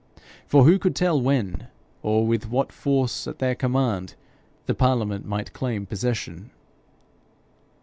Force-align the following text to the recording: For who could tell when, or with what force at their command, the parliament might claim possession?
For 0.47 0.63
who 0.63 0.79
could 0.79 0.95
tell 0.95 1.21
when, 1.21 1.67
or 2.01 2.25
with 2.25 2.49
what 2.49 2.71
force 2.71 3.27
at 3.27 3.37
their 3.37 3.53
command, 3.53 4.15
the 4.65 4.73
parliament 4.73 5.27
might 5.27 5.53
claim 5.53 5.85
possession? 5.85 6.49